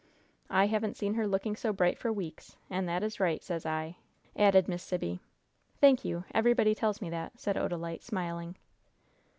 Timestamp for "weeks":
2.11-2.57